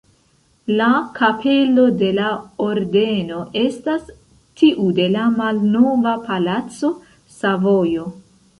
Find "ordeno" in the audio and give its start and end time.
2.69-3.41